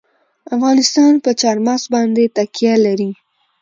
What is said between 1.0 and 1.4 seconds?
په